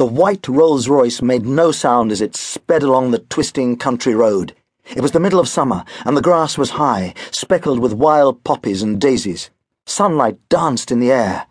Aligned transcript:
The 0.00 0.06
white 0.06 0.48
Rolls 0.48 0.88
Royce 0.88 1.20
made 1.20 1.44
no 1.44 1.72
sound 1.72 2.10
as 2.10 2.22
it 2.22 2.34
sped 2.34 2.82
along 2.82 3.10
the 3.10 3.18
twisting 3.18 3.76
country 3.76 4.14
road. 4.14 4.54
It 4.96 5.02
was 5.02 5.10
the 5.10 5.20
middle 5.20 5.38
of 5.38 5.46
summer, 5.46 5.84
and 6.06 6.16
the 6.16 6.22
grass 6.22 6.56
was 6.56 6.80
high, 6.80 7.12
speckled 7.30 7.80
with 7.80 7.92
wild 7.92 8.42
poppies 8.42 8.80
and 8.82 8.98
daisies. 8.98 9.50
Sunlight 9.84 10.38
danced 10.48 10.90
in 10.90 11.00
the 11.00 11.12
air. 11.12 11.46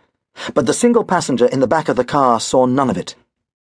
But 0.56 0.66
the 0.66 0.74
single 0.74 1.04
passenger 1.04 1.46
in 1.46 1.60
the 1.60 1.68
back 1.68 1.90
of 1.90 1.96
the 1.96 2.04
car 2.04 2.40
saw 2.40 2.66
none 2.66 2.90
of 2.90 2.98
it. 2.98 3.14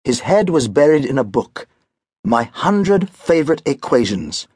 His 0.03 0.19
head 0.19 0.49
was 0.49 0.67
buried 0.67 1.05
in 1.05 1.17
a 1.17 1.23
book. 1.23 1.65
My 2.25 2.43
Hundred 2.51 3.09
Favorite 3.09 3.61
Equations. 3.65 4.49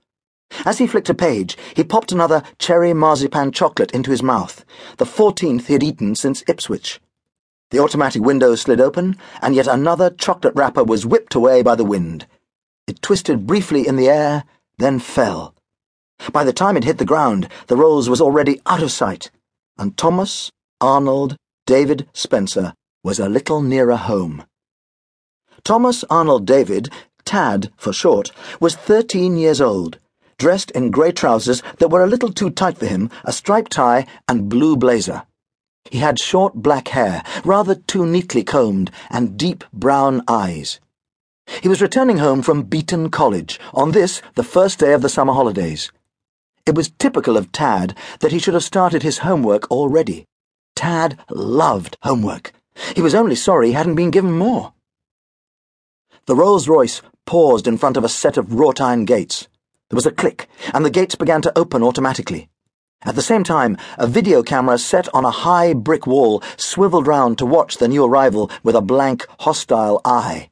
As 0.65 0.77
he 0.77 0.87
flicked 0.87 1.09
a 1.09 1.13
page, 1.13 1.57
he 1.73 1.85
popped 1.85 2.11
another 2.11 2.43
cherry 2.59 2.93
marzipan 2.93 3.53
chocolate 3.53 3.91
into 3.91 4.11
his 4.11 4.21
mouth, 4.21 4.65
the 4.97 5.05
fourteenth 5.05 5.67
he 5.67 5.73
had 5.73 5.83
eaten 5.83 6.15
since 6.15 6.43
Ipswich. 6.49 6.99
The 7.69 7.79
automatic 7.79 8.21
window 8.21 8.55
slid 8.55 8.79
open, 8.79 9.17
and 9.41 9.53
yet 9.53 9.67
another 9.67 10.09
chocolate 10.09 10.55
wrapper 10.55 10.83
was 10.83 11.05
whipped 11.05 11.35
away 11.35 11.61
by 11.61 11.75
the 11.75 11.83
wind. 11.83 12.25
It 12.87 13.01
twisted 13.01 13.45
briefly 13.45 13.85
in 13.85 13.97
the 13.97 14.07
air, 14.07 14.45
then 14.77 14.99
fell. 14.99 15.53
By 16.31 16.45
the 16.45 16.53
time 16.53 16.77
it 16.77 16.85
hit 16.85 16.97
the 16.97 17.05
ground, 17.05 17.49
the 17.67 17.75
Rolls 17.75 18.09
was 18.09 18.21
already 18.21 18.61
out 18.65 18.81
of 18.81 18.91
sight, 18.91 19.31
and 19.77 19.97
Thomas, 19.97 20.49
Arnold, 20.79 21.35
David 21.65 22.07
Spencer 22.13 22.73
was 23.03 23.19
a 23.19 23.27
little 23.27 23.61
nearer 23.61 23.97
home. 23.97 24.45
Thomas 25.63 26.05
Arnold 26.09 26.45
David, 26.45 26.89
Tad 27.25 27.71
for 27.75 27.91
short, 27.91 28.31
was 28.61 28.75
thirteen 28.75 29.35
years 29.35 29.59
old, 29.59 29.99
dressed 30.37 30.71
in 30.71 30.91
grey 30.91 31.11
trousers 31.11 31.61
that 31.79 31.89
were 31.89 32.03
a 32.03 32.07
little 32.07 32.31
too 32.31 32.49
tight 32.49 32.77
for 32.77 32.85
him, 32.85 33.09
a 33.25 33.33
striped 33.33 33.73
tie, 33.73 34.07
and 34.29 34.47
blue 34.47 34.77
blazer. 34.77 35.23
He 35.89 35.99
had 35.99 36.19
short 36.19 36.55
black 36.55 36.89
hair, 36.89 37.23
rather 37.43 37.75
too 37.75 38.05
neatly 38.05 38.43
combed, 38.43 38.91
and 39.09 39.37
deep 39.37 39.63
brown 39.73 40.21
eyes. 40.27 40.79
He 41.61 41.69
was 41.69 41.81
returning 41.81 42.17
home 42.17 42.41
from 42.41 42.63
Beaton 42.63 43.09
College, 43.09 43.59
on 43.73 43.91
this, 43.91 44.21
the 44.35 44.43
first 44.43 44.79
day 44.79 44.93
of 44.93 45.01
the 45.01 45.09
summer 45.09 45.33
holidays. 45.33 45.91
It 46.65 46.75
was 46.75 46.91
typical 46.99 47.37
of 47.37 47.51
Tad 47.51 47.97
that 48.19 48.33
he 48.33 48.39
should 48.39 48.53
have 48.53 48.63
started 48.63 49.01
his 49.01 49.19
homework 49.19 49.71
already. 49.71 50.25
Tad 50.75 51.17
loved 51.29 51.97
homework. 52.03 52.51
He 52.95 53.01
was 53.01 53.15
only 53.15 53.35
sorry 53.35 53.67
he 53.67 53.73
hadn't 53.73 53.95
been 53.95 54.11
given 54.11 54.37
more. 54.37 54.73
The 56.25 56.35
Rolls 56.35 56.67
Royce 56.67 57.01
paused 57.25 57.67
in 57.67 57.77
front 57.77 57.95
of 57.95 58.03
a 58.03 58.09
set 58.09 58.35
of 58.35 58.53
wrought 58.53 58.81
iron 58.81 59.05
gates. 59.05 59.47
There 59.89 59.95
was 59.95 60.05
a 60.05 60.11
click, 60.11 60.49
and 60.73 60.83
the 60.83 60.89
gates 60.89 61.15
began 61.15 61.41
to 61.43 61.57
open 61.57 61.81
automatically. 61.81 62.49
At 63.03 63.15
the 63.15 63.21
same 63.21 63.43
time, 63.43 63.77
a 63.99 64.07
video 64.07 64.41
camera 64.41 64.79
set 64.79 65.07
on 65.13 65.23
a 65.23 65.29
high 65.29 65.73
brick 65.73 66.07
wall 66.07 66.41
swiveled 66.57 67.05
round 67.05 67.37
to 67.37 67.45
watch 67.45 67.77
the 67.77 67.87
new 67.87 68.03
arrival 68.03 68.49
with 68.63 68.75
a 68.75 68.81
blank, 68.81 69.27
hostile 69.41 70.01
eye. 70.03 70.49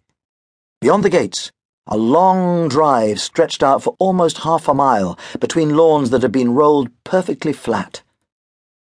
Beyond 0.79 1.03
the 1.03 1.09
gates, 1.09 1.51
a 1.87 1.97
long 1.97 2.67
drive 2.67 3.19
stretched 3.19 3.63
out 3.63 3.81
for 3.81 3.95
almost 3.97 4.39
half 4.39 4.67
a 4.67 4.75
mile 4.75 5.17
between 5.39 5.75
lawns 5.75 6.11
that 6.11 6.21
had 6.21 6.31
been 6.31 6.53
rolled 6.53 6.89
perfectly 7.03 7.51
flat. 7.51 8.03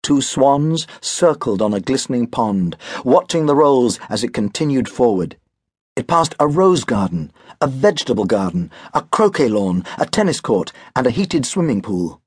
Two 0.03 0.21
swans 0.21 0.85
circled 0.99 1.61
on 1.61 1.73
a 1.73 1.79
glistening 1.79 2.27
pond, 2.27 2.75
watching 3.05 3.45
the 3.45 3.55
rolls 3.55 3.97
as 4.09 4.25
it 4.25 4.33
continued 4.33 4.89
forward. 4.89 5.37
It 5.95 6.07
passed 6.07 6.35
a 6.39 6.47
rose 6.47 6.83
garden, 6.83 7.31
a 7.61 7.67
vegetable 7.67 8.25
garden, 8.25 8.71
a 8.93 9.03
croquet 9.03 9.47
lawn, 9.47 9.85
a 9.97 10.05
tennis 10.05 10.41
court, 10.41 10.73
and 10.95 11.07
a 11.07 11.11
heated 11.11 11.45
swimming 11.45 11.81
pool. 11.81 12.21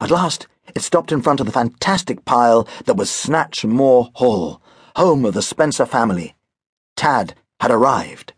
At 0.00 0.10
last, 0.10 0.46
it 0.74 0.82
stopped 0.82 1.12
in 1.12 1.22
front 1.22 1.40
of 1.40 1.46
the 1.46 1.52
fantastic 1.52 2.24
pile 2.24 2.68
that 2.84 2.96
was 2.96 3.10
Snatch 3.10 3.64
Moor 3.64 4.10
Hall, 4.14 4.60
home 4.94 5.24
of 5.24 5.34
the 5.34 5.42
Spencer 5.42 5.86
family. 5.86 6.34
Tad 6.96 7.34
had 7.60 7.70
arrived. 7.70 8.34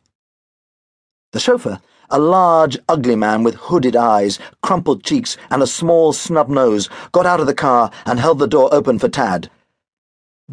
The 1.33 1.41
chauffeur, 1.41 1.81
a 2.11 2.19
large, 2.19 2.79
ugly 2.89 3.17
man 3.17 3.43
with 3.43 3.57
hooded 3.57 3.97
eyes, 3.97 4.39
crumpled 4.63 5.03
cheeks, 5.05 5.37
and 5.51 5.63
a 5.63 5.67
small 5.67 6.13
snub 6.13 6.49
nose, 6.49 6.89
got 7.13 7.27
out 7.27 7.41
of 7.41 7.47
the 7.47 7.55
car 7.55 7.91
and 8.07 8.21
held 8.21 8.39
the 8.39 8.47
door 8.47 8.73
open 8.73 8.99
for 8.99 9.09
Tad. 9.09 9.51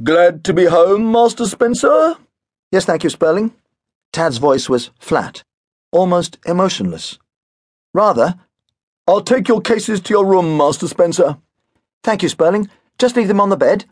Glad 0.04 0.44
to 0.44 0.54
be 0.54 0.66
home, 0.66 1.12
Master 1.12 1.46
Spencer? 1.46 2.16
Yes, 2.72 2.86
thank 2.86 3.04
you, 3.04 3.10
Spurling. 3.10 3.54
Tad's 4.12 4.38
voice 4.38 4.68
was 4.68 4.92
flat, 5.00 5.44
almost 5.92 6.38
emotionless. 6.46 7.20
Rather, 7.94 8.36
I'll 9.08 9.22
take 9.22 9.48
your 9.48 9.62
cases 9.62 10.02
to 10.02 10.14
your 10.14 10.26
room, 10.26 10.58
Master 10.58 10.88
Spencer. 10.88 11.38
Thank 12.04 12.24
you, 12.24 12.30
Spurling. 12.30 12.70
Just 12.98 13.16
leave 13.16 13.28
them 13.28 13.40
on 13.40 13.50
the 13.50 13.58
bed. 13.58 13.86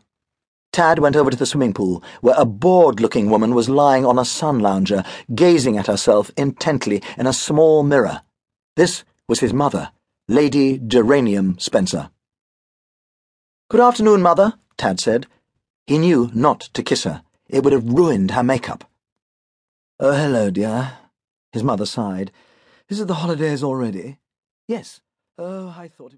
Tad 0.72 0.98
went 0.98 1.16
over 1.16 1.30
to 1.30 1.38
the 1.38 1.46
swimming 1.46 1.72
pool, 1.74 2.04
where 2.22 2.34
a 2.36 2.46
bored 2.46 3.00
looking 3.00 3.30
woman 3.30 3.54
was 3.54 3.70
lying 3.70 4.08
on 4.08 4.18
a 4.18 4.26
sun 4.26 4.58
lounger, 4.58 5.04
gazing 5.36 5.78
at 5.78 5.86
herself 5.86 6.32
intently 6.36 7.04
in 7.16 7.28
a 7.28 7.34
small 7.34 7.84
mirror. 7.84 8.24
This 8.76 9.04
was 9.28 9.40
his 9.40 9.54
mother, 9.54 9.92
Lady 10.28 10.80
Geranium 10.80 11.60
Spencer. 11.60 12.10
Good 13.70 13.82
afternoon, 13.82 14.24
Mother, 14.24 14.54
Tad 14.78 15.00
said. 15.00 15.28
He 15.86 16.00
knew 16.00 16.32
not 16.34 16.62
to 16.74 16.82
kiss 16.82 17.04
her. 17.04 17.22
It 17.48 17.64
would 17.64 17.74
have 17.74 17.86
ruined 17.86 18.32
her 18.32 18.44
makeup. 18.44 18.90
Oh, 20.00 20.14
hello, 20.14 20.50
dear. 20.50 20.94
His 21.52 21.64
mother 21.64 21.86
sighed. 21.86 22.32
Is 22.90 23.00
it 23.00 23.08
the 23.08 23.16
holidays 23.16 23.62
already? 23.62 24.18
Yes. 24.68 25.02
Oh, 25.38 25.70
I 25.70 25.88
thought 25.88 26.08
it 26.08 26.12